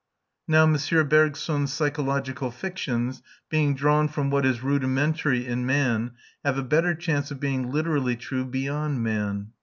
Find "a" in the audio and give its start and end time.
6.57-6.63